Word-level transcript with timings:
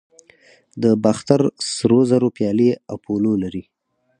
د 0.81 0.83
باختر 1.03 1.41
سرو 1.73 1.99
زرو 2.09 2.29
پیالې 2.37 2.69
اپولو 2.93 3.33
لري 3.43 3.63